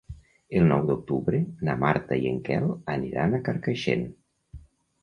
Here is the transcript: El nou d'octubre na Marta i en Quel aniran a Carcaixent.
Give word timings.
El 0.59 0.63
nou 0.69 0.87
d'octubre 0.87 1.41
na 1.69 1.75
Marta 1.83 2.19
i 2.25 2.27
en 2.33 2.41
Quel 2.49 2.67
aniran 2.97 3.39
a 3.39 3.43
Carcaixent. 3.51 4.07